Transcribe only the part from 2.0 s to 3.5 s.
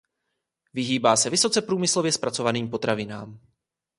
zpracovaným potravinám.